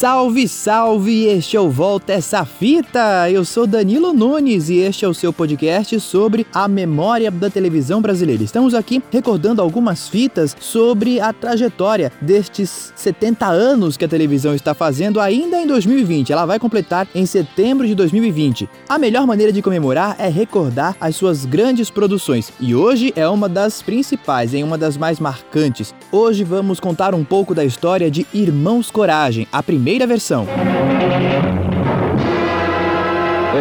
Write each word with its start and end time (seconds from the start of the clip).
Salve, 0.00 0.48
salve! 0.48 1.26
Este 1.26 1.58
é 1.58 1.60
o 1.60 1.68
Volta 1.68 2.14
Essa 2.14 2.42
Fita! 2.46 3.30
Eu 3.30 3.44
sou 3.44 3.66
Danilo 3.66 4.14
Nunes 4.14 4.70
e 4.70 4.78
este 4.78 5.04
é 5.04 5.08
o 5.08 5.12
seu 5.12 5.30
podcast 5.30 6.00
sobre 6.00 6.46
a 6.54 6.66
memória 6.66 7.30
da 7.30 7.50
televisão 7.50 8.00
brasileira. 8.00 8.42
Estamos 8.42 8.72
aqui 8.72 9.02
recordando 9.12 9.60
algumas 9.60 10.08
fitas 10.08 10.56
sobre 10.58 11.20
a 11.20 11.34
trajetória 11.34 12.10
destes 12.18 12.94
70 12.96 13.46
anos 13.46 13.98
que 13.98 14.04
a 14.06 14.08
televisão 14.08 14.54
está 14.54 14.72
fazendo 14.72 15.20
ainda 15.20 15.60
em 15.60 15.66
2020. 15.66 16.32
Ela 16.32 16.46
vai 16.46 16.58
completar 16.58 17.06
em 17.14 17.26
setembro 17.26 17.86
de 17.86 17.94
2020. 17.94 18.70
A 18.88 18.98
melhor 18.98 19.26
maneira 19.26 19.52
de 19.52 19.60
comemorar 19.60 20.16
é 20.18 20.28
recordar 20.28 20.96
as 20.98 21.14
suas 21.14 21.44
grandes 21.44 21.90
produções 21.90 22.50
e 22.58 22.74
hoje 22.74 23.12
é 23.14 23.28
uma 23.28 23.50
das 23.50 23.82
principais, 23.82 24.54
em 24.54 24.64
uma 24.64 24.78
das 24.78 24.96
mais 24.96 25.20
marcantes. 25.20 25.94
Hoje 26.10 26.42
vamos 26.42 26.80
contar 26.80 27.14
um 27.14 27.22
pouco 27.22 27.54
da 27.54 27.66
história 27.66 28.10
de 28.10 28.26
Irmãos 28.32 28.90
Coragem, 28.90 29.46
a 29.52 29.62
primeira 29.62 29.89
versão. 30.06 30.46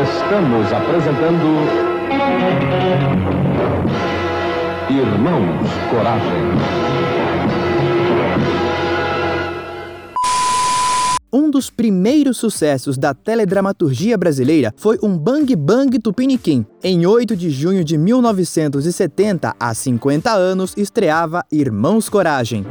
Estamos 0.03 0.71
apresentando 0.71 1.99
Irmãos 4.89 5.69
Coragem. 5.89 6.89
Um 11.31 11.51
dos 11.51 11.69
primeiros 11.69 12.37
sucessos 12.37 12.97
da 12.97 13.13
teledramaturgia 13.13 14.17
brasileira 14.17 14.73
foi 14.77 14.97
um 15.03 15.17
Bang 15.17 15.55
Bang 15.55 15.97
Tupiniquim. 15.99 16.65
Em 16.83 17.05
8 17.05 17.35
de 17.35 17.49
junho 17.49 17.83
de 17.83 17.97
1970, 17.97 19.55
há 19.59 19.73
50 19.73 20.31
anos, 20.31 20.73
estreava 20.75 21.43
Irmãos 21.51 22.09
Coragem. 22.09 22.65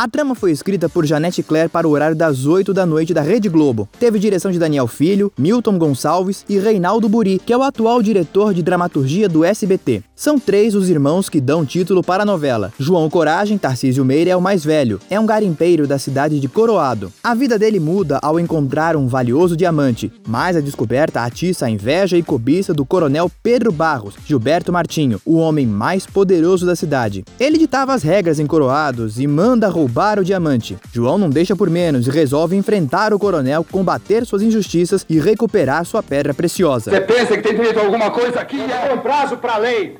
A 0.00 0.08
trama 0.08 0.34
foi 0.34 0.50
escrita 0.50 0.88
por 0.88 1.04
Janete 1.04 1.42
Claire 1.42 1.68
para 1.68 1.86
o 1.86 1.90
horário 1.90 2.16
das 2.16 2.46
8 2.46 2.72
da 2.72 2.86
noite 2.86 3.12
da 3.12 3.20
Rede 3.20 3.50
Globo. 3.50 3.86
Teve 3.98 4.18
direção 4.18 4.50
de 4.50 4.58
Daniel 4.58 4.86
Filho, 4.86 5.30
Milton 5.36 5.76
Gonçalves 5.76 6.42
e 6.48 6.58
Reinaldo 6.58 7.06
Buri, 7.06 7.38
que 7.38 7.52
é 7.52 7.56
o 7.58 7.62
atual 7.62 8.02
diretor 8.02 8.54
de 8.54 8.62
dramaturgia 8.62 9.28
do 9.28 9.44
SBT. 9.44 10.02
São 10.20 10.38
três 10.38 10.74
os 10.74 10.90
irmãos 10.90 11.30
que 11.30 11.40
dão 11.40 11.64
título 11.64 12.02
para 12.02 12.24
a 12.24 12.26
novela. 12.26 12.74
João 12.78 13.08
Coragem, 13.08 13.56
Tarcísio 13.56 14.04
Meira, 14.04 14.28
é 14.28 14.36
o 14.36 14.40
mais 14.40 14.62
velho. 14.62 15.00
É 15.08 15.18
um 15.18 15.24
garimpeiro 15.24 15.86
da 15.86 15.98
cidade 15.98 16.38
de 16.38 16.46
Coroado. 16.46 17.10
A 17.24 17.34
vida 17.34 17.58
dele 17.58 17.80
muda 17.80 18.18
ao 18.20 18.38
encontrar 18.38 18.96
um 18.96 19.06
valioso 19.06 19.56
diamante, 19.56 20.12
mas 20.28 20.58
a 20.58 20.60
descoberta 20.60 21.22
atiça 21.24 21.64
a 21.64 21.70
inveja 21.70 22.18
e 22.18 22.22
cobiça 22.22 22.74
do 22.74 22.84
coronel 22.84 23.30
Pedro 23.42 23.72
Barros, 23.72 24.14
Gilberto 24.26 24.70
Martinho, 24.70 25.18
o 25.24 25.38
homem 25.38 25.66
mais 25.66 26.04
poderoso 26.04 26.66
da 26.66 26.76
cidade. 26.76 27.24
Ele 27.40 27.56
ditava 27.56 27.94
as 27.94 28.02
regras 28.02 28.38
em 28.38 28.46
Coroados 28.46 29.18
e 29.18 29.26
manda 29.26 29.70
roubar 29.70 30.18
o 30.18 30.24
diamante. 30.24 30.76
João 30.92 31.16
não 31.16 31.30
deixa 31.30 31.56
por 31.56 31.70
menos 31.70 32.06
e 32.06 32.10
resolve 32.10 32.54
enfrentar 32.54 33.14
o 33.14 33.18
coronel, 33.18 33.64
combater 33.64 34.26
suas 34.26 34.42
injustiças 34.42 35.02
e 35.08 35.18
recuperar 35.18 35.82
sua 35.86 36.02
pedra 36.02 36.34
preciosa. 36.34 36.90
Você 36.90 37.00
pensa 37.00 37.38
que 37.38 37.42
tem 37.42 37.54
direito 37.54 37.80
a 37.80 37.84
alguma 37.84 38.10
coisa 38.10 38.38
aqui? 38.38 38.60
É 38.60 38.92
um 38.92 38.98
prazo 38.98 39.38
pra 39.38 39.56
lei. 39.56 39.96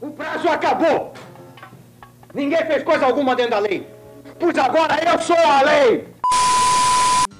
O 0.00 0.10
prazo 0.10 0.48
acabou. 0.48 1.12
Ninguém 2.32 2.64
fez 2.66 2.82
coisa 2.82 3.04
alguma 3.04 3.36
dentro 3.36 3.52
da 3.52 3.58
lei. 3.58 3.86
Pois 4.38 4.56
agora 4.56 4.98
eu 5.04 5.20
sou 5.20 5.36
a 5.36 5.62
lei. 5.62 6.08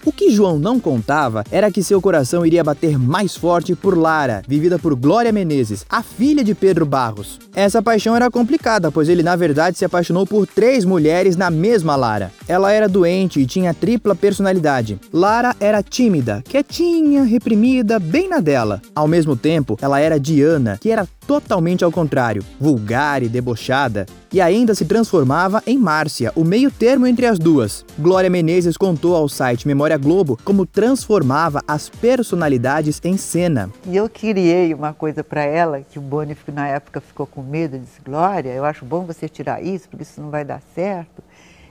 O 0.05 0.13
que 0.13 0.31
João 0.31 0.59
não 0.59 0.81
contava 0.81 1.45
era 1.51 1.71
que 1.71 1.83
seu 1.83 2.01
coração 2.01 2.45
iria 2.45 2.65
bater 2.65 2.99
mais 2.99 3.37
forte 3.37 3.75
por 3.75 3.97
Lara, 3.97 4.43
vivida 4.49 4.79
por 4.79 4.95
Glória 4.95 5.31
Menezes, 5.31 5.85
a 5.91 6.03
filha 6.03 6.43
de 6.43 6.55
Pedro 6.55 6.87
Barros. 6.87 7.39
Essa 7.55 7.83
paixão 7.83 8.17
era 8.17 8.31
complicada, 8.31 8.91
pois 8.91 9.11
ele 9.11 9.23
na 9.23 9.37
verdade 9.37 9.77
se 9.77 9.85
apaixonou 9.85 10.27
por 10.27 10.47
três 10.47 10.87
mulheres 10.87 11.37
na 11.37 11.51
mesma 11.51 11.97
Lara. 11.97 12.33
Ela 12.49 12.73
era 12.73 12.89
doente 12.89 13.41
e 13.41 13.47
tinha 13.47 13.75
tripla 13.75 14.15
personalidade. 14.15 14.99
Lara 15.13 15.55
era 15.61 15.83
tímida, 15.83 16.43
quietinha, 16.49 17.23
reprimida, 17.23 17.99
bem 17.99 18.29
na 18.29 18.41
dela. 18.41 18.81
Ao 18.95 19.07
mesmo 19.07 19.37
tempo, 19.37 19.77
ela 19.83 20.01
era 20.01 20.19
Diana, 20.19 20.79
que 20.81 20.91
era 20.91 21.07
totalmente 21.31 21.85
ao 21.85 21.93
contrário, 21.93 22.45
vulgar 22.59 23.23
e 23.23 23.29
debochada, 23.29 24.05
e 24.33 24.41
ainda 24.41 24.75
se 24.75 24.85
transformava 24.85 25.63
em 25.65 25.79
Márcia, 25.79 26.33
o 26.35 26.43
meio 26.43 26.73
termo 26.73 27.07
entre 27.07 27.25
as 27.25 27.39
duas. 27.39 27.87
Glória 27.97 28.29
Menezes 28.29 28.77
contou 28.77 29.15
ao 29.15 29.29
site 29.29 29.65
Memória 29.65 29.97
Globo 29.97 30.37
como 30.45 30.67
transformava 30.67 31.63
as 31.69 31.89
personalidades 31.89 33.01
em 33.05 33.17
cena. 33.17 33.71
E 33.87 33.97
eu 33.97 34.09
criei 34.09 34.75
uma 34.75 34.93
coisa 34.93 35.23
para 35.23 35.45
ela, 35.45 35.83
que 35.83 36.01
o 36.01 36.03
Boni 36.03 36.37
na 36.53 36.67
época 36.67 37.01
ficou 37.01 37.29
com 37.29 37.43
medo, 37.43 37.79
disse, 37.79 38.01
Glória, 38.05 38.51
eu 38.51 38.65
acho 38.65 38.85
bom 38.85 39.05
você 39.05 39.29
tirar 39.29 39.63
isso, 39.63 39.89
porque 39.89 40.03
isso 40.03 40.21
não 40.21 40.31
vai 40.31 40.45
dar 40.45 40.61
certo, 40.75 41.23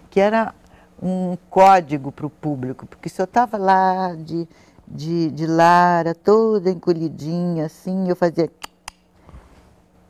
que 0.09 0.21
era 0.21 0.53
um 1.03 1.37
código 1.49 2.13
para 2.13 2.25
o 2.25 2.29
público, 2.29 2.85
porque 2.85 3.09
se 3.09 3.21
eu 3.21 3.25
estava 3.25 3.57
lá 3.57 4.15
de, 4.15 4.47
de, 4.87 5.29
de 5.31 5.45
Lara, 5.45 6.15
toda 6.15 6.71
encolhidinha, 6.71 7.65
assim, 7.65 8.07
eu 8.07 8.15
fazia 8.15 8.49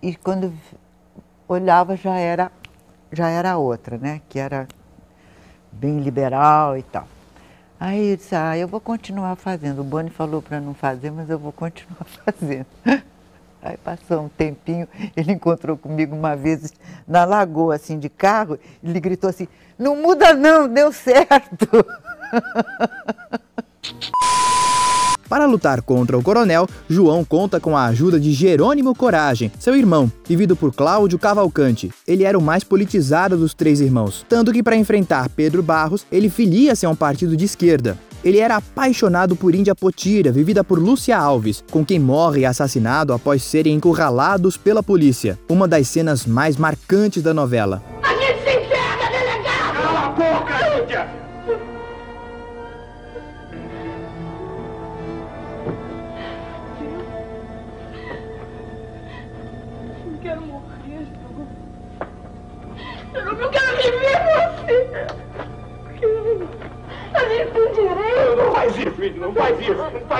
e 0.02 0.16
quando 0.16 0.52
olhava 1.48 1.96
já 1.96 2.18
era 2.18 2.52
já 3.12 3.30
era 3.30 3.58
outra, 3.58 3.98
né? 3.98 4.22
Que 4.30 4.40
era 4.40 4.68
bem 5.72 6.00
liberal 6.00 6.78
e 6.78 6.84
tal. 6.84 7.08
Aí 7.80 8.12
eu 8.12 8.18
disse, 8.18 8.36
ah, 8.36 8.58
eu 8.58 8.68
vou 8.68 8.82
continuar 8.82 9.36
fazendo. 9.36 9.80
O 9.80 9.84
Boni 9.84 10.10
falou 10.10 10.42
para 10.42 10.60
não 10.60 10.74
fazer, 10.74 11.12
mas 11.12 11.30
eu 11.30 11.40
vou 11.40 11.52
continuar 11.52 12.06
fazendo. 12.26 12.68
Aí 13.62 13.78
passou 13.78 14.22
um 14.22 14.30
tempinho, 14.30 14.88
ele 15.16 15.34
encontrou 15.34 15.78
comigo 15.78 16.16
uma 16.16 16.36
vez 16.36 16.74
na 17.08 17.26
lagoa, 17.26 17.76
assim, 17.76 18.00
de 18.00 18.08
carro, 18.08 18.58
ele 18.82 19.00
gritou 19.00 19.30
assim, 19.30 19.48
não 19.78 19.98
muda 19.98 20.34
não, 20.34 20.68
deu 20.68 20.94
certo. 20.94 21.68
Para 25.30 25.46
lutar 25.46 25.84
contra 25.84 26.18
o 26.18 26.24
coronel, 26.24 26.68
João 26.90 27.24
conta 27.24 27.60
com 27.60 27.78
a 27.78 27.86
ajuda 27.86 28.20
de 28.20 28.34
Jerônimo 28.34 28.96
Coragem, 28.96 29.52
seu 29.60 29.76
irmão, 29.76 30.12
vivido 30.28 30.56
por 30.56 30.74
Cláudio 30.74 31.20
Cavalcante. 31.20 31.92
Ele 32.08 32.24
era 32.24 32.38
o 32.38 32.42
mais 32.42 32.64
politizado 32.64 33.38
dos 33.38 33.54
três 33.54 33.80
irmãos, 33.80 34.26
tanto 34.28 34.52
que 34.52 34.64
para 34.64 34.76
enfrentar 34.76 35.30
Pedro 35.30 35.62
Barros, 35.62 36.04
ele 36.12 36.30
filia-se 36.30 36.84
a 36.84 36.90
um 36.90 36.96
partido 36.96 37.38
de 37.38 37.46
esquerda. 37.46 37.96
Ele 38.24 38.40
era 38.40 38.58
apaixonado 38.58 39.36
por 39.36 39.54
Índia 39.54 39.76
Potira, 39.76 40.32
vivida 40.32 40.64
por 40.64 40.80
Lúcia 40.80 41.18
Alves, 41.18 41.64
com 41.72 41.86
quem 41.86 42.00
morre 42.00 42.44
assassinado 42.44 43.14
após 43.14 43.44
serem 43.44 43.76
encurralados 43.76 44.58
pela 44.58 44.84
polícia. 44.84 45.40
Uma 45.48 45.68
das 45.68 45.88
cenas 45.88 46.26
mais 46.26 46.58
marcantes 46.58 47.24
da 47.24 47.34
novela. 47.34 47.82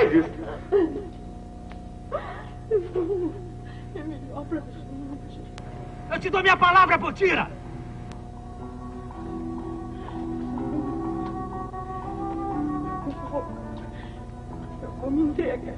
faz 0.00 0.12
isso. 0.12 0.30
É 3.94 4.02
melhor 4.02 4.44
pra 4.46 4.60
gente. 4.60 4.90
Eu 6.10 6.18
te 6.18 6.30
dou 6.30 6.42
minha 6.42 6.56
palavra, 6.56 6.98
Potira! 6.98 7.48
Eu 14.82 14.90
vou 15.00 15.10
me 15.10 15.22
entregar. 15.22 15.74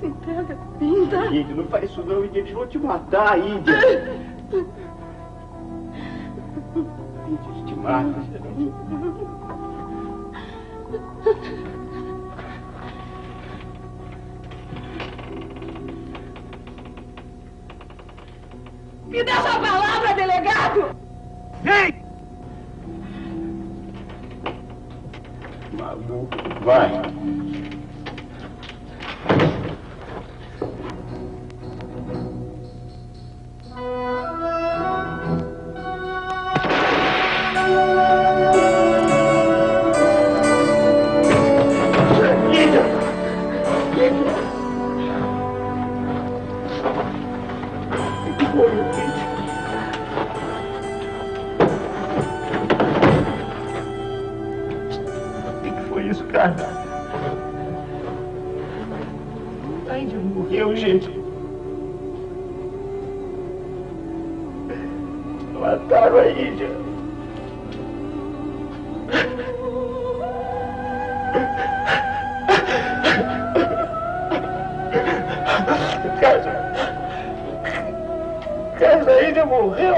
Se 0.00 0.06
entrega, 0.06 0.58
pinta. 0.78 1.26
Índia, 1.26 1.54
não 1.54 1.64
faz 1.68 1.90
isso 1.90 2.02
não, 2.02 2.24
Índia, 2.24 2.40
eles 2.40 2.52
vão 2.52 2.66
te 2.66 2.78
matar, 2.78 3.38
Índia. 3.38 3.74
Índia, 7.26 7.50
eles 7.50 7.64
te 7.66 7.74
matam. 7.74 8.43
Me 19.14 19.22
dá 19.22 19.40
sua 19.42 19.60
palavra, 19.60 20.12
delegado! 20.12 20.96
Vem! 21.62 21.94
Maluco, 25.78 26.36
vai. 26.64 26.90
Cara? 56.34 56.54
A 59.88 59.98
Índia 59.98 60.18
morreu, 60.18 60.74
gente. 60.74 61.08
Mataram 65.60 66.18
a 66.18 66.28
Índia. 66.28 66.68
Casa. 76.20 76.50
Casa, 78.78 79.10
a 79.10 79.28
Índia 79.28 79.46
morreu, 79.46 79.94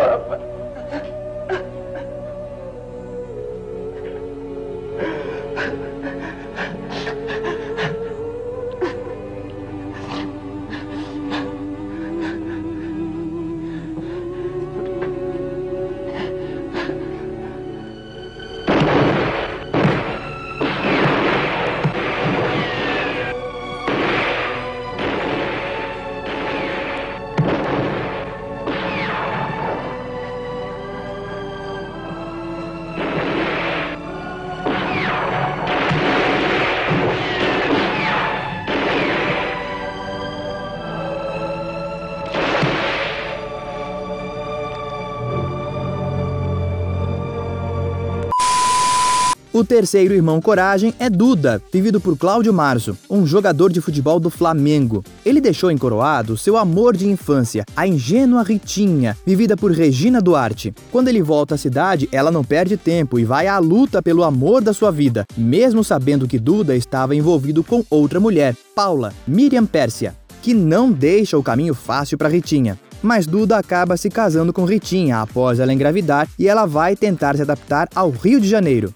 O 49.57 49.65
terceiro 49.65 50.13
irmão 50.13 50.39
Coragem 50.39 50.93
é 50.99 51.09
Duda, 51.09 51.63
vivido 51.73 51.99
por 51.99 52.15
Cláudio 52.15 52.53
Marzo, 52.53 52.95
um 53.09 53.25
jogador 53.25 53.73
de 53.73 53.81
futebol 53.81 54.21
do 54.21 54.29
Flamengo. 54.29 55.03
Ele 55.25 55.41
deixou 55.41 55.71
em 55.71 55.79
Coroado 55.79 56.37
seu 56.37 56.59
amor 56.59 56.95
de 56.95 57.09
infância, 57.09 57.65
a 57.75 57.87
ingênua 57.87 58.43
Ritinha, 58.43 59.17
vivida 59.25 59.57
por 59.57 59.73
Regina 59.73 60.21
Duarte. 60.21 60.75
Quando 60.93 61.09
ele 61.09 61.23
volta 61.23 61.55
à 61.55 61.57
cidade, 61.57 62.07
ela 62.13 62.31
não 62.31 62.45
perde 62.45 62.77
tempo 62.77 63.19
e 63.19 63.25
vai 63.25 63.47
à 63.47 63.59
luta 63.59 64.03
pelo 64.03 64.25
amor 64.25 64.61
da 64.61 64.75
sua 64.75 64.91
vida, 64.91 65.25
mesmo 65.35 65.83
sabendo 65.83 66.29
que 66.29 66.39
Duda 66.39 66.77
estava 66.77 67.17
envolvido 67.17 67.65
com 67.65 67.83
outra 67.89 68.21
mulher, 68.21 68.55
Paula, 68.75 69.11
Miriam 69.27 69.65
Pérsia, 69.65 70.15
que 70.43 70.53
não 70.53 70.93
deixa 70.93 71.39
o 71.39 71.43
caminho 71.43 71.73
fácil 71.73 72.19
para 72.19 72.29
Ritinha. 72.29 72.79
Mas 73.03 73.27
Duda 73.27 73.57
acaba 73.57 73.97
se 73.97 74.11
casando 74.11 74.53
com 74.53 74.67
Ritinha 74.67 75.23
após 75.23 75.61
ela 75.61 75.73
engravidar 75.73 76.29
e 76.39 76.47
ela 76.47 76.67
vai 76.67 76.95
tentar 76.95 77.37
se 77.37 77.43
adaptar 77.43 77.89
ao 77.95 78.11
Rio 78.11 78.39
de 78.39 78.49
Janeiro. 78.49 78.93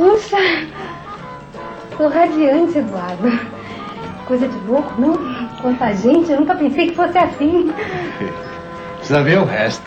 Puxa, 0.00 0.38
tô 1.98 2.08
radiante, 2.08 2.78
Eduardo. 2.78 3.38
Coisa 4.26 4.48
de 4.48 4.58
louco, 4.66 4.98
não? 4.98 5.12
Quanta 5.60 5.92
gente, 5.92 6.32
eu 6.32 6.40
nunca 6.40 6.54
pensei 6.54 6.88
que 6.88 6.96
fosse 6.96 7.18
assim. 7.18 7.70
Precisa 8.96 9.22
ver 9.22 9.40
o 9.40 9.44
resto. 9.44 9.84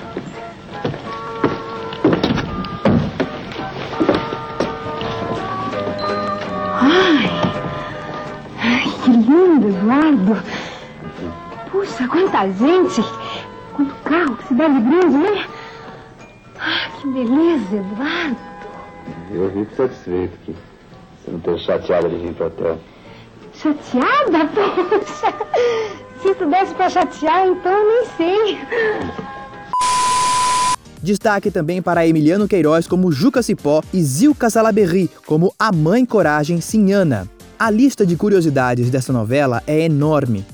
Ai, 6.80 7.32
ai, 8.62 8.94
que 9.04 9.10
lindo, 9.10 9.70
Eduardo. 9.70 10.44
Puxa, 11.72 12.08
quanta 12.08 12.48
gente. 12.52 13.04
Quanto 13.76 13.96
carro 14.04 14.36
que 14.36 14.48
cidade 14.48 14.80
grande, 14.80 15.18
né? 15.18 15.46
Ah, 16.60 16.90
que 17.02 17.08
beleza, 17.08 17.78
Eduardo. 17.78 18.53
Eu 19.34 19.52
fico 19.52 19.76
satisfeito 19.76 20.38
que 20.46 20.56
você 21.26 21.32
não 21.32 21.40
esteja 21.40 21.58
chateada 21.58 22.08
de 22.08 22.18
vir 22.18 22.34
pro 22.36 22.46
hotel. 22.46 22.78
Chateada? 23.54 24.46
Poxa, 24.54 25.34
se 26.22 26.30
isso 26.30 26.46
desse 26.46 26.76
pra 26.76 26.90
chatear, 26.90 27.48
então 27.48 27.72
eu 27.72 27.88
nem 27.88 28.06
sei. 28.16 28.58
Destaque 31.02 31.50
também 31.50 31.82
para 31.82 32.08
Emiliano 32.08 32.48
Queiroz 32.48 32.88
como 32.88 33.12
Juca 33.12 33.42
Cipó 33.42 33.82
e 33.92 34.02
Zilka 34.04 34.50
Salaberry 34.50 35.10
como 35.26 35.54
a 35.58 35.72
mãe 35.72 36.06
coragem 36.06 36.62
Sinhana. 36.62 37.28
A 37.58 37.72
lista 37.72 38.06
de 38.06 38.16
curiosidades 38.16 38.92
dessa 38.92 39.12
novela 39.12 39.64
é 39.66 39.82
enorme. 39.82 40.46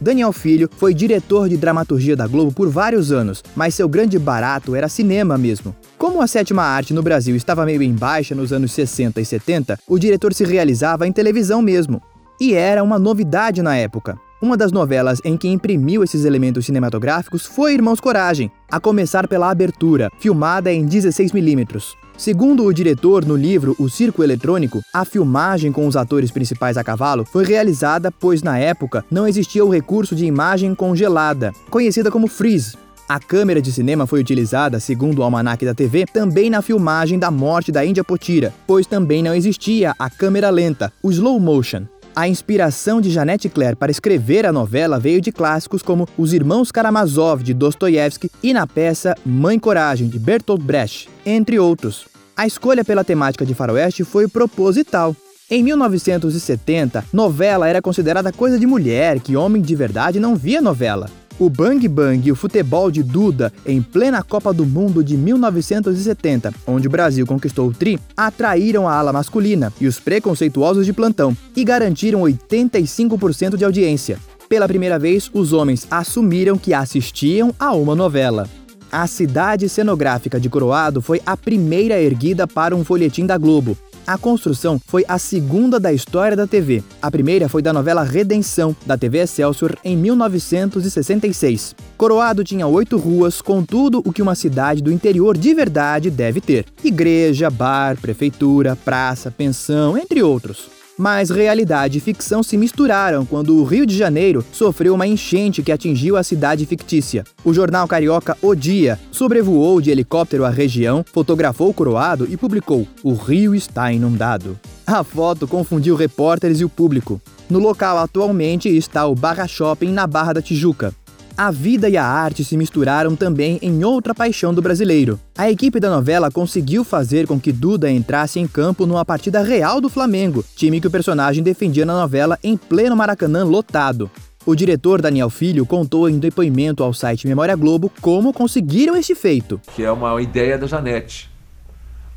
Daniel 0.00 0.32
Filho 0.32 0.68
foi 0.78 0.94
diretor 0.94 1.48
de 1.48 1.56
dramaturgia 1.56 2.16
da 2.16 2.26
Globo 2.26 2.52
por 2.52 2.68
vários 2.68 3.12
anos, 3.12 3.42
mas 3.54 3.74
seu 3.74 3.88
grande 3.88 4.18
barato 4.18 4.74
era 4.74 4.88
cinema 4.88 5.38
mesmo. 5.38 5.74
Como 5.98 6.20
a 6.20 6.26
sétima 6.26 6.62
arte 6.62 6.92
no 6.92 7.02
Brasil 7.02 7.36
estava 7.36 7.64
meio 7.64 7.82
em 7.82 7.92
baixa 7.92 8.34
nos 8.34 8.52
anos 8.52 8.72
60 8.72 9.20
e 9.20 9.24
70, 9.24 9.78
o 9.88 9.98
diretor 9.98 10.34
se 10.34 10.44
realizava 10.44 11.06
em 11.06 11.12
televisão 11.12 11.62
mesmo. 11.62 12.02
E 12.40 12.52
era 12.52 12.82
uma 12.82 12.98
novidade 12.98 13.62
na 13.62 13.76
época. 13.76 14.18
Uma 14.42 14.56
das 14.56 14.72
novelas 14.72 15.20
em 15.24 15.36
que 15.36 15.48
imprimiu 15.48 16.02
esses 16.02 16.24
elementos 16.24 16.66
cinematográficos 16.66 17.46
foi 17.46 17.74
Irmãos 17.74 18.00
Coragem, 18.00 18.50
a 18.70 18.80
começar 18.80 19.28
pela 19.28 19.50
abertura, 19.50 20.10
filmada 20.18 20.72
em 20.72 20.86
16mm. 20.86 21.94
Segundo 22.16 22.64
o 22.64 22.72
diretor 22.72 23.24
no 23.24 23.36
livro 23.36 23.74
O 23.78 23.88
Circo 23.88 24.22
Eletrônico, 24.22 24.82
a 24.92 25.04
filmagem 25.04 25.72
com 25.72 25.86
os 25.86 25.96
atores 25.96 26.30
principais 26.30 26.76
a 26.76 26.84
cavalo 26.84 27.24
foi 27.24 27.44
realizada 27.44 28.10
pois 28.10 28.42
na 28.42 28.58
época 28.58 29.04
não 29.10 29.26
existia 29.26 29.64
o 29.64 29.70
recurso 29.70 30.14
de 30.14 30.26
imagem 30.26 30.74
congelada, 30.74 31.52
conhecida 31.70 32.10
como 32.10 32.28
freeze. 32.28 32.76
A 33.06 33.20
câmera 33.20 33.60
de 33.60 33.70
cinema 33.70 34.06
foi 34.06 34.20
utilizada, 34.20 34.80
segundo 34.80 35.18
o 35.18 35.22
almanaque 35.22 35.66
da 35.66 35.74
TV, 35.74 36.06
também 36.10 36.48
na 36.48 36.62
filmagem 36.62 37.18
da 37.18 37.30
morte 37.30 37.70
da 37.70 37.84
Índia 37.84 38.02
Potira, 38.02 38.52
pois 38.66 38.86
também 38.86 39.22
não 39.22 39.34
existia 39.34 39.94
a 39.98 40.08
câmera 40.08 40.48
lenta, 40.48 40.90
o 41.02 41.10
slow 41.10 41.38
motion. 41.38 41.82
A 42.16 42.26
inspiração 42.26 43.02
de 43.02 43.10
Janete 43.10 43.50
Claire 43.50 43.76
para 43.76 43.90
escrever 43.90 44.46
a 44.46 44.52
novela 44.52 44.98
veio 44.98 45.20
de 45.20 45.30
clássicos 45.30 45.82
como 45.82 46.08
Os 46.16 46.32
Irmãos 46.32 46.72
Karamazov, 46.72 47.42
de 47.42 47.52
Dostoiévski, 47.52 48.30
e 48.42 48.54
na 48.54 48.66
peça 48.66 49.14
Mãe 49.26 49.58
Coragem, 49.58 50.08
de 50.08 50.18
Bertolt 50.18 50.62
Brecht, 50.62 51.10
entre 51.26 51.58
outros. 51.58 52.06
A 52.34 52.46
escolha 52.46 52.84
pela 52.84 53.04
temática 53.04 53.44
de 53.44 53.52
faroeste 53.52 54.02
foi 54.02 54.26
proposital. 54.28 55.14
Em 55.50 55.62
1970, 55.62 57.04
novela 57.12 57.68
era 57.68 57.82
considerada 57.82 58.32
coisa 58.32 58.58
de 58.58 58.66
mulher, 58.66 59.20
que 59.20 59.36
homem 59.36 59.60
de 59.60 59.74
verdade 59.74 60.18
não 60.18 60.34
via 60.34 60.62
novela. 60.62 61.10
O 61.36 61.50
Bang 61.50 61.88
Bang 61.88 62.28
e 62.28 62.30
o 62.30 62.36
futebol 62.36 62.92
de 62.92 63.02
Duda, 63.02 63.52
em 63.66 63.82
plena 63.82 64.22
Copa 64.22 64.52
do 64.52 64.64
Mundo 64.64 65.02
de 65.02 65.16
1970, 65.16 66.54
onde 66.64 66.86
o 66.86 66.90
Brasil 66.90 67.26
conquistou 67.26 67.68
o 67.68 67.72
tri, 67.72 67.98
atraíram 68.16 68.88
a 68.88 68.94
ala 68.94 69.12
masculina 69.12 69.72
e 69.80 69.88
os 69.88 69.98
preconceituosos 69.98 70.86
de 70.86 70.92
plantão 70.92 71.36
e 71.56 71.64
garantiram 71.64 72.20
85% 72.20 73.56
de 73.56 73.64
audiência. 73.64 74.16
Pela 74.48 74.68
primeira 74.68 74.96
vez, 74.96 75.28
os 75.34 75.52
homens 75.52 75.88
assumiram 75.90 76.56
que 76.56 76.72
assistiam 76.72 77.52
a 77.58 77.72
uma 77.72 77.96
novela. 77.96 78.48
A 78.92 79.08
cidade 79.08 79.68
cenográfica 79.68 80.38
de 80.38 80.48
Coroado 80.48 81.02
foi 81.02 81.20
a 81.26 81.36
primeira 81.36 82.00
erguida 82.00 82.46
para 82.46 82.76
um 82.76 82.84
folhetim 82.84 83.26
da 83.26 83.36
Globo. 83.36 83.76
A 84.06 84.18
construção 84.18 84.78
foi 84.86 85.02
a 85.08 85.18
segunda 85.18 85.80
da 85.80 85.90
história 85.90 86.36
da 86.36 86.46
TV. 86.46 86.82
A 87.00 87.10
primeira 87.10 87.48
foi 87.48 87.62
da 87.62 87.72
novela 87.72 88.02
Redenção, 88.02 88.76
da 88.84 88.98
TV 88.98 89.18
Excelsior, 89.18 89.78
em 89.82 89.96
1966. 89.96 91.74
Coroado 91.96 92.44
tinha 92.44 92.66
oito 92.66 92.98
ruas, 92.98 93.40
com 93.40 93.64
tudo 93.64 94.02
o 94.04 94.12
que 94.12 94.20
uma 94.20 94.34
cidade 94.34 94.82
do 94.82 94.92
interior 94.92 95.38
de 95.38 95.54
verdade 95.54 96.10
deve 96.10 96.42
ter: 96.42 96.66
igreja, 96.84 97.48
bar, 97.48 97.96
prefeitura, 97.98 98.76
praça, 98.76 99.30
pensão, 99.30 99.96
entre 99.96 100.22
outros. 100.22 100.83
Mas 100.96 101.28
realidade 101.28 101.98
e 101.98 102.00
ficção 102.00 102.42
se 102.42 102.56
misturaram 102.56 103.26
quando 103.26 103.56
o 103.56 103.64
Rio 103.64 103.84
de 103.84 103.96
Janeiro 103.96 104.44
sofreu 104.52 104.94
uma 104.94 105.06
enchente 105.06 105.62
que 105.62 105.72
atingiu 105.72 106.16
a 106.16 106.22
cidade 106.22 106.64
fictícia. 106.66 107.24
O 107.44 107.52
jornal 107.52 107.88
carioca 107.88 108.36
O 108.40 108.54
Dia 108.54 108.98
sobrevoou 109.10 109.80
de 109.80 109.90
helicóptero 109.90 110.44
a 110.44 110.50
região, 110.50 111.04
fotografou 111.12 111.68
o 111.68 111.74
coroado 111.74 112.28
e 112.30 112.36
publicou: 112.36 112.86
O 113.02 113.14
rio 113.14 113.54
está 113.54 113.92
inundado. 113.92 114.58
A 114.86 115.02
foto 115.02 115.48
confundiu 115.48 115.96
repórteres 115.96 116.60
e 116.60 116.64
o 116.64 116.68
público. 116.68 117.20
No 117.50 117.58
local 117.58 117.98
atualmente 117.98 118.68
está 118.68 119.06
o 119.06 119.14
Barra 119.14 119.48
Shopping 119.48 119.90
na 119.90 120.06
Barra 120.06 120.34
da 120.34 120.42
Tijuca. 120.42 120.94
A 121.36 121.50
vida 121.50 121.88
e 121.88 121.96
a 121.96 122.06
arte 122.06 122.44
se 122.44 122.56
misturaram 122.56 123.16
também 123.16 123.58
em 123.60 123.82
outra 123.82 124.14
paixão 124.14 124.54
do 124.54 124.62
brasileiro. 124.62 125.18
A 125.36 125.50
equipe 125.50 125.80
da 125.80 125.90
novela 125.90 126.30
conseguiu 126.30 126.84
fazer 126.84 127.26
com 127.26 127.40
que 127.40 127.50
Duda 127.50 127.90
entrasse 127.90 128.38
em 128.38 128.46
campo 128.46 128.86
numa 128.86 129.04
partida 129.04 129.42
real 129.42 129.80
do 129.80 129.88
Flamengo, 129.88 130.44
time 130.54 130.80
que 130.80 130.86
o 130.86 130.90
personagem 130.92 131.42
defendia 131.42 131.84
na 131.84 131.92
novela 131.92 132.38
em 132.40 132.56
pleno 132.56 132.94
Maracanã 132.94 133.42
lotado. 133.42 134.08
O 134.46 134.54
diretor 134.54 135.02
Daniel 135.02 135.28
Filho 135.28 135.66
contou 135.66 136.08
em 136.08 136.20
depoimento 136.20 136.84
ao 136.84 136.94
site 136.94 137.26
Memória 137.26 137.56
Globo 137.56 137.90
como 138.00 138.32
conseguiram 138.32 138.96
este 138.96 139.16
feito. 139.16 139.60
Que 139.74 139.82
é 139.82 139.90
uma 139.90 140.22
ideia 140.22 140.56
da 140.56 140.68
Janete. 140.68 141.28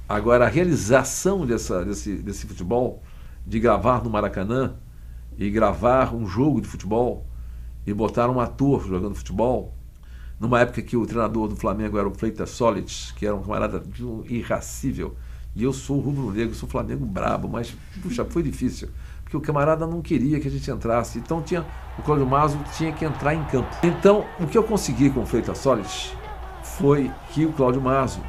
Agora, 0.08 0.46
a 0.46 0.50
realização 0.50 1.44
dessa, 1.44 1.84
desse, 1.84 2.18
desse 2.18 2.46
futebol, 2.46 3.02
de 3.48 3.60
gravar 3.60 4.04
no 4.04 4.12
Maracanã 4.12 4.76
e 5.40 5.50
gravar 5.50 6.14
um 6.14 6.28
jogo 6.28 6.62
de 6.62 6.68
futebol, 6.68 7.26
e 7.88 7.94
botaram 7.94 8.36
um 8.36 8.40
ator 8.42 8.86
jogando 8.86 9.16
futebol, 9.16 9.74
numa 10.38 10.60
época 10.60 10.82
que 10.82 10.98
o 10.98 11.06
treinador 11.06 11.48
do 11.48 11.56
Flamengo 11.56 11.98
era 11.98 12.08
o 12.08 12.14
Freitas 12.14 12.50
Solites, 12.50 13.12
que 13.14 13.26
era 13.26 13.34
um 13.34 13.42
camarada 13.42 13.82
irracível, 14.26 15.16
e 15.56 15.64
eu 15.64 15.72
sou 15.72 16.00
rubro-negro, 16.00 16.54
sou 16.54 16.68
Flamengo 16.68 17.06
brabo, 17.06 17.48
mas, 17.48 17.74
puxa, 18.02 18.26
foi 18.26 18.44
difícil, 18.44 18.90
porque 19.24 19.38
o 19.38 19.42
camarada 19.42 19.88
não 19.88 20.02
queria 20.02 20.38
que 20.40 20.50
a 20.50 20.52
gente 20.52 20.70
entrasse, 20.70 21.18
então 21.18 21.42
tinha, 21.42 21.66
o 21.98 22.02
Cláudio 22.04 22.28
Mazo 22.28 22.60
tinha 22.76 22.92
que 22.92 23.06
entrar 23.06 23.34
em 23.34 23.44
campo. 23.46 23.70
Então, 23.82 24.26
o 24.38 24.46
que 24.46 24.58
eu 24.58 24.64
consegui 24.64 25.10
com 25.10 25.22
o 25.22 25.26
Freitas 25.26 25.58
Solites 25.58 26.14
foi 26.62 27.10
que 27.32 27.46
o 27.46 27.54
Cláudio 27.54 27.82
Mazo, 27.82 28.20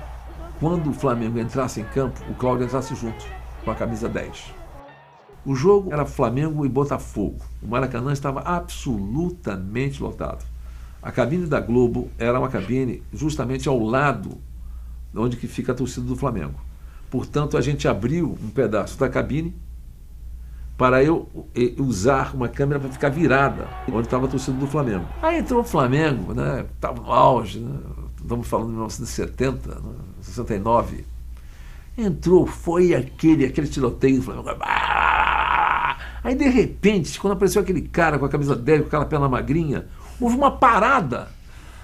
quando 0.61 0.89
o 0.89 0.95
Flamengo 0.95 1.39
entrasse 1.39 1.81
em 1.81 1.85
campo, 1.85 2.21
o 2.31 2.35
Cláudio 2.35 2.65
entrasse 2.65 2.95
junto, 2.95 3.27
com 3.65 3.71
a 3.73 3.75
camisa 3.75 4.09
10. 4.09 4.58
O 5.49 5.55
jogo 5.55 5.91
era 5.91 6.05
Flamengo 6.05 6.67
e 6.67 6.69
Botafogo. 6.69 7.39
O 7.63 7.67
Maracanã 7.67 8.13
estava 8.13 8.41
absolutamente 8.41 10.03
lotado. 10.03 10.45
A 11.01 11.11
cabine 11.11 11.47
da 11.47 11.59
Globo 11.59 12.11
era 12.19 12.39
uma 12.39 12.51
cabine 12.51 13.03
justamente 13.15 13.67
ao 13.67 13.83
lado 13.83 14.37
onde 15.17 15.39
que 15.39 15.49
fica 15.49 15.73
a 15.73 15.75
torcida 15.75 16.05
do 16.05 16.15
Flamengo. 16.15 16.61
Portanto, 17.11 17.57
a 17.57 17.63
gente 17.63 17.89
abriu 17.89 18.37
um 18.43 18.51
pedaço 18.51 18.99
da 18.99 19.09
cabine 19.09 19.57
para 20.77 21.03
eu 21.03 21.27
usar 21.79 22.35
uma 22.35 22.51
câmera 22.51 22.79
para 22.79 22.91
ficar 22.91 23.09
virada 23.09 23.67
onde 23.91 24.07
estava 24.07 24.27
a 24.27 24.29
torcida 24.29 24.59
do 24.59 24.67
Flamengo. 24.67 25.07
Aí 25.23 25.39
entrou 25.39 25.63
o 25.63 25.65
Flamengo, 25.65 26.35
né? 26.35 26.67
Estava 26.75 27.01
no 27.01 27.11
auge, 27.11 27.61
né? 27.61 27.75
estamos 28.21 28.47
falando 28.47 28.67
de 28.67 28.73
1970, 28.73 29.77
né? 29.77 29.95
69. 30.21 31.07
Entrou, 31.97 32.47
foi 32.47 32.95
aquele, 32.95 33.47
aquele 33.47 33.67
tiroteio 33.67 34.19
do 34.19 34.23
Flamengo. 34.23 34.51
Aí, 36.23 36.35
de 36.35 36.49
repente, 36.49 37.19
quando 37.21 37.35
apareceu 37.35 37.63
aquele 37.63 37.83
cara 37.83 38.19
com 38.19 38.25
a 38.25 38.29
camisa 38.29 38.57
10, 38.57 38.83
com 38.83 38.87
aquela 38.89 39.05
perna 39.05 39.29
magrinha, 39.29 39.87
houve 40.21 40.37
uma 40.37 40.51
parada. 40.51 41.29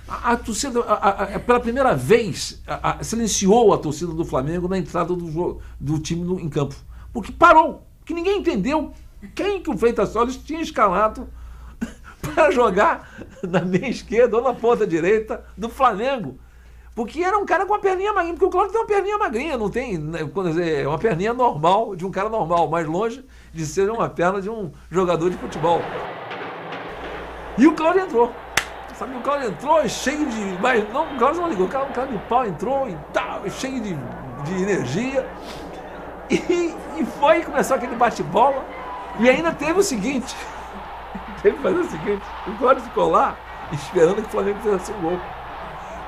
A, 0.07 0.33
a 0.33 0.37
torcida, 0.37 0.81
a, 0.81 1.39
pela 1.39 1.61
primeira 1.61 1.95
vez, 1.95 2.63
silenciou 3.03 3.73
a 3.73 3.79
torcida 3.79 4.13
do 4.13 4.25
Flamengo 4.25 4.69
na 4.69 4.79
entrada 4.79 5.15
do, 5.15 5.31
jogo, 5.31 5.63
do 5.79 5.99
time 5.99 6.23
no, 6.23 6.39
em 6.41 6.49
campo. 6.49 6.75
Porque 7.13 7.33
parou, 7.33 7.87
que 8.05 8.13
ninguém 8.13 8.39
entendeu 8.39 8.93
quem 9.35 9.63
que 9.63 9.71
o 9.71 9.79
Freitas 9.79 10.11
Solis 10.11 10.37
tinha 10.37 10.61
escalado 10.61 11.29
para 12.21 12.51
jogar 12.51 13.09
na 13.43 13.61
meia 13.61 13.89
esquerda 13.89 14.37
ou 14.37 14.43
na 14.43 14.53
ponta 14.53 14.87
direita 14.87 15.45
do 15.57 15.69
Flamengo. 15.69 16.39
Porque 16.95 17.25
era 17.25 17.37
um 17.37 17.45
cara 17.45 17.67
com 17.67 17.73
uma 17.73 17.81
perninha 17.81 18.13
magrinha, 18.13 18.35
porque 18.35 18.47
o 18.47 18.51
Cláudio 18.51 18.73
tem 18.73 18.81
uma 18.81 18.87
perninha 18.87 19.19
magrinha, 19.19 19.59
não 19.59 19.69
tem, 19.69 19.99
né, 19.99 20.31
quando 20.33 20.51
dizer, 20.51 20.85
é 20.85 20.89
uma 20.89 20.99
perninha 20.99 21.35
normal, 21.35 21.97
de 21.97 22.07
um 22.07 22.11
cara 22.11 22.29
normal, 22.29 22.69
mais 22.69 22.87
longe 22.87 23.25
de 23.53 23.67
ser 23.67 23.91
uma 23.91 24.09
perna 24.09 24.41
de 24.41 24.49
um 24.49 24.71
jogador 24.91 25.29
de 25.29 25.37
futebol. 25.37 25.83
E 27.59 27.67
o 27.67 27.75
Cláudio 27.75 28.03
entrou. 28.03 28.33
Sabe, 28.95 29.17
o 29.17 29.21
Cláudio 29.23 29.49
entrou 29.49 29.89
cheio 29.89 30.25
de. 30.27 30.59
Mas 30.61 30.89
não, 30.93 31.13
o 31.13 31.19
Cláudio 31.19 31.43
não 31.43 31.49
ligou, 31.49 31.67
o 31.67 31.69
cara 31.69 32.07
de 32.07 32.19
pau 32.29 32.47
entrou 32.47 32.89
e 32.89 32.97
tal, 33.13 33.49
cheio 33.51 33.81
de, 33.81 33.95
de 34.45 34.63
energia. 34.63 35.29
E, 36.31 36.75
e 36.97 37.05
foi, 37.19 37.43
começou 37.43 37.77
aquele 37.77 37.97
bate-bola. 37.97 38.65
E 39.19 39.29
ainda 39.29 39.51
teve 39.51 39.81
o 39.81 39.83
seguinte: 39.83 40.37
teve 41.43 41.57
que 41.57 41.63
fazer 41.63 41.79
o 41.79 41.91
seguinte, 41.91 42.23
o 42.47 42.53
Cláudio 42.57 42.85
ficou 42.85 43.11
lá 43.11 43.37
esperando 43.73 44.23
que 44.23 44.29
o 44.29 44.31
Flamengo 44.31 44.61
fizesse 44.61 44.93
um 44.93 45.01
gol. 45.01 45.21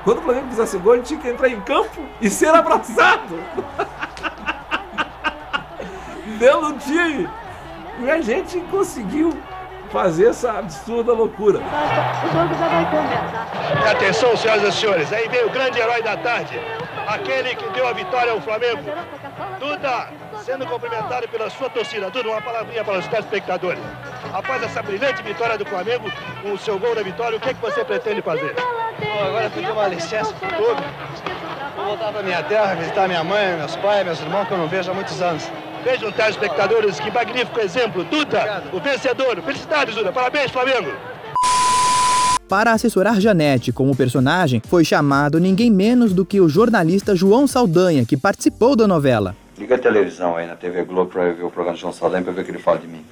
Quando 0.07 0.19
o 0.19 0.21
Flamengo 0.21 0.47
fizesse 0.47 0.77
gol, 0.77 0.93
ele 0.93 1.03
tinha 1.03 1.19
que 1.19 1.27
entrar 1.27 1.49
em 1.49 1.59
campo 1.59 2.01
e 2.21 2.29
ser 2.29 2.47
abraçado. 2.47 3.43
Pelo 6.39 6.71
time. 6.79 7.29
E 7.99 8.09
a 8.09 8.21
gente 8.21 8.57
conseguiu 8.71 9.37
fazer 9.91 10.29
essa 10.29 10.59
absurda 10.59 11.11
loucura. 11.11 11.59
O 11.59 12.31
jogo 12.31 12.53
já 12.53 12.69
vai 12.69 12.89
começar. 12.89 13.91
Atenção, 13.91 14.37
senhoras 14.37 14.63
e 14.63 14.79
senhores, 14.79 15.11
aí 15.11 15.27
vem 15.27 15.43
o 15.43 15.49
grande 15.49 15.77
herói 15.77 16.01
da 16.01 16.15
tarde, 16.15 16.57
aquele 17.05 17.53
que 17.55 17.67
deu 17.71 17.85
a 17.85 17.91
vitória 17.91 18.31
ao 18.31 18.39
Flamengo. 18.39 18.83
Duda, 19.59 20.07
sendo 20.45 20.65
cumprimentado 20.67 21.27
pela 21.27 21.49
sua 21.49 21.69
torcida. 21.69 22.09
Duda, 22.09 22.29
uma 22.29 22.41
palavrinha 22.41 22.81
para 22.81 22.99
os 22.99 23.07
telespectadores. 23.07 23.83
Após 24.33 24.63
essa 24.63 24.81
brilhante 24.81 25.21
vitória 25.21 25.57
do 25.57 25.65
Flamengo, 25.65 26.09
com 26.41 26.53
o 26.53 26.57
seu 26.57 26.79
gol 26.79 26.95
da 26.95 27.03
vitória, 27.03 27.37
o 27.37 27.41
que, 27.41 27.49
é 27.49 27.53
que 27.53 27.59
você 27.59 27.83
pretende 27.83 28.21
fazer? 28.21 28.55
Bom, 28.99 29.23
agora 29.23 29.49
pedir 29.49 29.71
uma 29.71 29.87
licença 29.87 30.33
para 30.33 30.49
o 30.49 30.63
clube. 30.63 30.81
Vou 31.75 31.85
voltar 31.85 32.11
para 32.11 32.23
minha 32.23 32.41
terra, 32.43 32.75
visitar 32.75 33.07
minha 33.07 33.23
mãe, 33.23 33.57
meus 33.57 33.75
pais, 33.75 34.05
meus 34.05 34.19
irmãos, 34.19 34.47
que 34.47 34.53
eu 34.53 34.57
não 34.57 34.67
vejo 34.67 34.89
há 34.89 34.93
muitos 34.93 35.21
anos. 35.21 35.43
Vejam, 35.83 36.11
telespectadores, 36.11 36.99
que 36.99 37.11
magnífico 37.11 37.59
exemplo. 37.59 38.03
Duda, 38.03 38.39
Obrigado. 38.39 38.73
o 38.75 38.79
vencedor. 38.79 39.41
Felicidades, 39.41 39.95
Duda. 39.95 40.11
Parabéns, 40.11 40.51
Flamengo. 40.51 40.91
Para 42.49 42.71
assessorar 42.71 43.19
Janete 43.19 43.71
como 43.71 43.95
personagem, 43.95 44.61
foi 44.67 44.83
chamado 44.83 45.39
ninguém 45.39 45.69
menos 45.69 46.13
do 46.13 46.25
que 46.25 46.39
o 46.39 46.47
jornalista 46.49 47.15
João 47.15 47.45
Saldanha, 47.45 48.05
que 48.05 48.15
participou 48.17 48.75
da 48.75 48.87
novela. 48.87 49.35
Liga 49.57 49.75
a 49.75 49.79
televisão 49.79 50.35
aí 50.35 50.47
na 50.47 50.55
TV 50.55 50.83
Globo 50.83 51.11
para 51.11 51.33
ver 51.33 51.43
o 51.43 51.49
programa 51.49 51.75
de 51.75 51.81
João 51.81 51.93
Saldanha 51.93 52.23
para 52.23 52.31
ver 52.33 52.41
o 52.41 52.45
que 52.45 52.51
ele 52.51 52.59
fala 52.59 52.77
de 52.77 52.87
mim. 52.87 53.03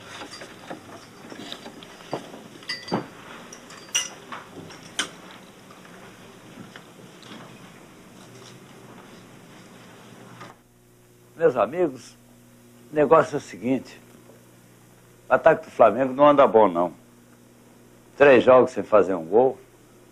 Meus 11.55 11.63
amigos, 11.63 12.17
o 12.91 12.95
negócio 12.95 13.35
é 13.35 13.37
o 13.37 13.41
seguinte: 13.41 13.97
o 15.29 15.33
ataque 15.33 15.63
do 15.63 15.71
Flamengo 15.71 16.11
não 16.11 16.27
anda 16.27 16.45
bom, 16.45 16.67
não. 16.67 16.91
Três 18.17 18.43
jogos 18.43 18.71
sem 18.71 18.83
fazer 18.83 19.13
um 19.13 19.23
gol. 19.23 19.57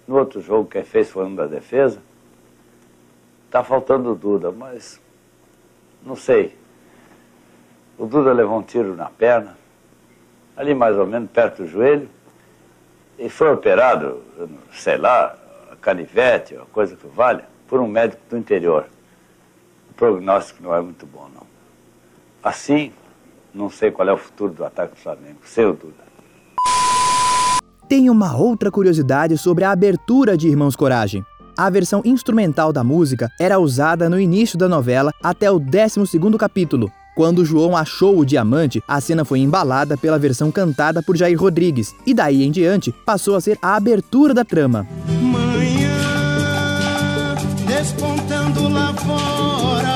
No 0.08 0.18
outro 0.18 0.40
jogo, 0.40 0.70
quem 0.70 0.86
fez 0.86 1.10
foi 1.10 1.26
um 1.26 1.36
da 1.36 1.46
defesa. 1.46 2.02
Tá 3.52 3.62
faltando 3.62 4.14
o 4.14 4.16
Duda, 4.16 4.54
mas 4.54 5.02
não 6.02 6.16
sei. 6.16 6.58
O 7.98 8.06
Duda 8.06 8.32
levou 8.32 8.60
um 8.60 8.64
tiro 8.64 8.96
na 8.96 9.10
perna, 9.10 9.58
ali 10.56 10.74
mais 10.74 10.98
ou 10.98 11.06
menos 11.06 11.30
perto 11.30 11.64
do 11.64 11.68
joelho, 11.68 12.10
e 13.20 13.28
foi 13.28 13.52
operado, 13.52 14.24
sei 14.72 14.96
lá, 14.96 15.36
canivete, 15.82 16.56
uma 16.56 16.66
coisa 16.68 16.96
que 16.96 17.06
vale, 17.06 17.44
por 17.68 17.82
um 17.82 17.88
médico 17.88 18.22
do 18.30 18.38
interior. 18.38 18.88
Prognóstico 19.96 20.64
não 20.64 20.74
é 20.76 20.82
muito 20.82 21.06
bom, 21.06 21.28
não. 21.34 21.44
Assim, 22.44 22.92
não 23.54 23.70
sei 23.70 23.92
qual 23.92 24.08
é 24.08 24.14
o 24.14 24.18
futuro 24.18 24.54
do 24.54 24.66
ataque 24.66 24.96
do 24.96 25.02
Flamengo, 25.02 25.38
sem 25.46 25.66
Duda. 25.66 26.04
Tem 27.88 28.10
uma 28.10 28.36
outra 28.36 28.72
curiosidade 28.72 29.38
sobre 29.38 29.64
a 29.64 29.72
abertura 29.72 30.36
de 30.36 30.48
Irmãos 30.48 30.76
Coragem. 30.76 31.24
A 31.56 31.70
versão 31.70 32.02
instrumental 32.04 32.74
da 32.74 32.84
música 32.84 33.30
era 33.40 33.60
usada 33.60 34.10
no 34.10 34.20
início 34.20 34.58
da 34.58 34.68
novela 34.68 35.12
até 35.22 35.52
o 35.52 35.60
12º 35.60 36.36
capítulo. 36.38 36.92
Quando 37.16 37.46
João 37.46 37.78
achou 37.78 38.18
o 38.18 38.26
diamante, 38.26 38.82
a 38.88 39.00
cena 39.00 39.24
foi 39.24 39.40
embalada 39.40 39.96
pela 39.96 40.18
versão 40.18 40.52
cantada 40.52 41.04
por 41.04 41.16
Jair 41.16 41.40
Rodrigues, 41.40 41.94
e 42.08 42.14
daí 42.14 42.42
em 42.42 42.50
diante 42.50 42.92
passou 43.06 43.36
a 43.36 43.42
ser 43.42 43.60
a 43.62 43.76
abertura 43.76 44.34
da 44.34 44.44
trama. 44.44 44.88
Despontando 47.76 48.70
lá 48.70 48.94
fora. 48.94 49.93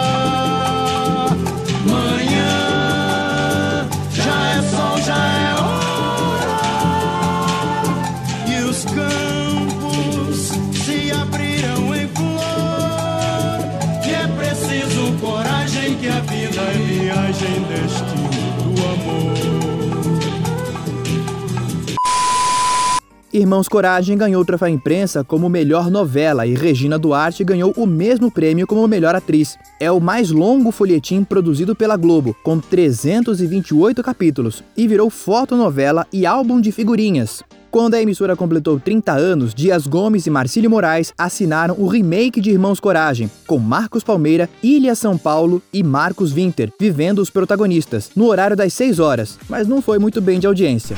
Irmãos 23.38 23.67
Coragem 23.67 24.17
ganhou 24.17 24.41
o 24.41 24.46
troféu 24.46 24.67
imprensa 24.67 25.24
como 25.24 25.48
melhor 25.48 25.91
novela 25.91 26.48
e 26.48 26.56
Regina 26.56 26.98
Duarte 26.98 27.44
ganhou 27.44 27.72
o 27.77 27.86
mesmo 27.86 28.32
prêmio 28.32 28.65
como 28.65 28.88
melhor 28.88 29.13
atriz. 29.13 29.60
É 29.79 29.91
o 29.91 30.00
mais 30.00 30.32
longo 30.32 30.72
folhetim 30.72 31.24
produzido 31.24 31.75
pela 31.75 31.96
Globo, 31.96 32.36
com 32.44 32.60
328 32.60 34.01
capítulos, 34.01 34.63
e 34.75 34.88
virou 34.88 35.12
fotonovela 35.12 36.08
e 36.12 36.25
álbum 36.25 36.60
de 36.60 36.72
figurinhas. 36.72 37.44
Quando 37.70 37.94
a 37.94 38.01
emissora 38.01 38.36
completou 38.36 38.79
30 38.79 39.12
anos, 39.12 39.53
Dias 39.53 39.86
Gomes 39.86 40.25
e 40.25 40.32
Marcílio 40.32 40.72
Moraes 40.72 41.13
assinaram 41.15 41.75
o 41.77 41.86
remake 41.86 42.41
de 42.41 42.50
Irmãos 42.50 42.79
Coragem, 42.79 43.29
com 43.46 43.60
Marcos 43.60 44.03
Palmeira, 44.03 44.50
Ilha 44.63 44.96
São 44.96 45.15
Paulo 45.15 45.62
e 45.72 45.84
Marcos 45.84 46.32
Winter, 46.32 46.74
vivendo 46.79 47.20
os 47.20 47.29
protagonistas, 47.29 48.10
no 48.15 48.25
horário 48.25 48.58
das 48.58 48.74
6 48.74 48.98
horas, 48.98 49.38
mas 49.48 49.67
não 49.67 49.79
foi 49.79 50.00
muito 50.00 50.20
bem 50.20 50.39
de 50.39 50.48
audiência. 50.48 50.98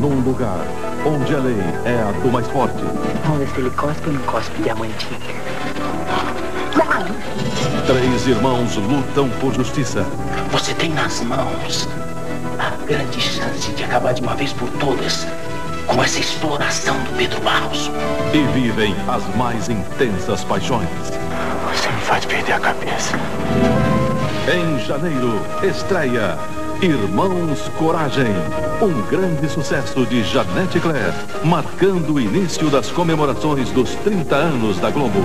Num 0.00 0.18
lugar 0.20 0.64
onde 1.04 1.34
a 1.34 1.38
lei 1.38 1.60
é 1.84 2.02
a 2.02 2.10
do 2.22 2.32
mais 2.32 2.46
forte. 2.48 2.82
Vamos 3.24 3.40
ver 3.40 3.48
se 3.48 3.60
ele 3.60 3.70
cospe 3.70 4.06
ou 4.06 4.14
não 4.14 4.22
cospe 4.22 4.62
diamantinho. 4.62 5.20
Três 7.86 8.26
irmãos 8.26 8.76
lutam 8.76 9.28
por 9.40 9.52
justiça. 9.52 10.06
Você 10.52 10.72
tem 10.72 10.88
nas 10.94 11.20
mãos 11.20 11.86
a 12.58 12.70
grande 12.86 13.20
chance 13.20 13.70
de 13.72 13.84
acabar 13.84 14.14
de 14.14 14.22
uma 14.22 14.34
vez 14.34 14.54
por 14.54 14.70
todas 14.78 15.26
com 15.86 16.02
essa 16.02 16.18
exploração 16.18 16.96
do 17.04 17.16
Pedro 17.18 17.38
Barros. 17.42 17.90
E 18.32 18.42
vivem 18.58 18.96
as 19.06 19.36
mais 19.36 19.68
intensas 19.68 20.42
paixões. 20.44 20.88
Você 21.74 21.90
me 21.90 22.00
faz 22.00 22.24
perder 22.24 22.54
a 22.54 22.60
cabeça. 22.60 23.16
Em 24.50 24.78
janeiro, 24.78 25.42
estreia 25.62 26.38
Irmãos 26.82 27.68
Coragem. 27.76 28.32
Um 28.80 29.02
grande 29.10 29.46
sucesso 29.50 30.06
de 30.06 30.22
Janete 30.24 30.80
Claire, 30.80 31.12
marcando 31.44 32.14
o 32.14 32.20
início 32.20 32.70
das 32.70 32.90
comemorações 32.90 33.70
dos 33.70 33.94
30 33.96 34.34
anos 34.34 34.78
da 34.78 34.90
Globo. 34.90 35.20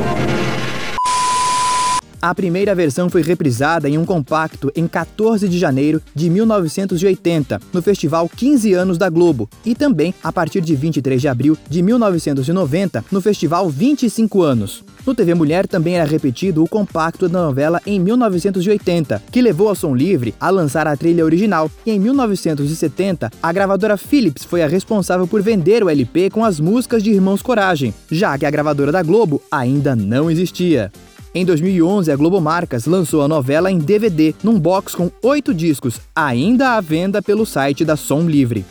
A 2.25 2.33
primeira 2.33 2.73
versão 2.73 3.07
foi 3.07 3.21
reprisada 3.21 3.87
em 3.87 3.99
um 3.99 4.03
compacto 4.03 4.71
em 4.75 4.87
14 4.87 5.47
de 5.47 5.59
janeiro 5.59 6.01
de 6.15 6.27
1980, 6.27 7.61
no 7.71 7.83
festival 7.83 8.27
15 8.27 8.73
anos 8.73 8.97
da 8.97 9.11
Globo, 9.11 9.47
e 9.63 9.75
também 9.75 10.11
a 10.23 10.33
partir 10.33 10.61
de 10.61 10.75
23 10.75 11.21
de 11.21 11.27
abril 11.27 11.55
de 11.69 11.83
1990, 11.83 13.05
no 13.11 13.21
festival 13.21 13.69
25 13.69 14.41
anos. 14.41 14.83
No 15.05 15.13
TV 15.13 15.35
Mulher 15.35 15.67
também 15.67 15.97
era 15.97 16.09
repetido 16.09 16.63
o 16.63 16.67
compacto 16.67 17.29
da 17.29 17.39
novela 17.43 17.79
em 17.85 17.99
1980, 17.99 19.21
que 19.31 19.39
levou 19.39 19.69
a 19.69 19.75
Som 19.75 19.93
Livre 19.93 20.33
a 20.39 20.49
lançar 20.49 20.87
a 20.87 20.97
trilha 20.97 21.23
original, 21.23 21.69
e 21.85 21.91
em 21.91 21.99
1970 21.99 23.31
a 23.39 23.53
gravadora 23.53 23.97
Philips 23.97 24.43
foi 24.43 24.63
a 24.63 24.67
responsável 24.67 25.27
por 25.27 25.43
vender 25.43 25.83
o 25.83 25.91
LP 25.91 26.31
com 26.31 26.43
as 26.43 26.59
músicas 26.59 27.03
de 27.03 27.11
Irmãos 27.11 27.43
Coragem, 27.43 27.93
já 28.09 28.35
que 28.35 28.47
a 28.47 28.49
gravadora 28.49 28.91
da 28.91 29.03
Globo 29.03 29.39
ainda 29.51 29.95
não 29.95 30.31
existia. 30.31 30.91
Em 31.37 31.43
2011, 31.43 32.09
a 32.09 32.15
Globo 32.15 32.39
Marcas 32.39 32.85
lançou 32.85 33.21
a 33.21 33.27
novela 33.27 33.69
em 33.69 33.77
DVD, 33.77 34.33
num 34.41 34.57
box 34.57 34.95
com 34.95 35.11
oito 35.21 35.53
discos, 35.53 35.99
ainda 36.15 36.77
à 36.77 36.79
venda 36.79 37.21
pelo 37.21 37.45
site 37.45 37.83
da 37.83 37.97
Som 37.97 38.21
Livre. 38.21 38.63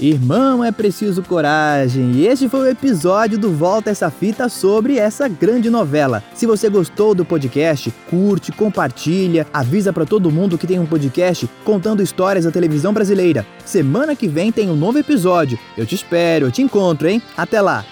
Irmão, 0.00 0.64
é 0.64 0.72
preciso 0.72 1.22
coragem. 1.22 2.10
E 2.16 2.26
este 2.26 2.48
foi 2.48 2.60
o 2.60 2.68
episódio 2.68 3.38
do 3.38 3.52
Volta 3.52 3.90
essa 3.90 4.10
fita 4.10 4.48
sobre 4.48 4.98
essa 4.98 5.28
grande 5.28 5.70
novela. 5.70 6.24
Se 6.34 6.44
você 6.44 6.68
gostou 6.68 7.14
do 7.14 7.24
podcast, 7.24 7.92
curte, 8.10 8.50
compartilha, 8.50 9.46
avisa 9.52 9.92
para 9.92 10.04
todo 10.04 10.30
mundo 10.30 10.58
que 10.58 10.66
tem 10.66 10.80
um 10.80 10.86
podcast 10.86 11.48
contando 11.64 12.02
histórias 12.02 12.44
da 12.44 12.50
televisão 12.50 12.92
brasileira. 12.92 13.46
Semana 13.64 14.16
que 14.16 14.26
vem 14.26 14.50
tem 14.50 14.68
um 14.70 14.76
novo 14.76 14.98
episódio. 14.98 15.56
Eu 15.76 15.86
te 15.86 15.94
espero, 15.94 16.46
eu 16.46 16.50
te 16.50 16.62
encontro, 16.62 17.08
hein? 17.08 17.22
Até 17.36 17.60
lá. 17.60 17.84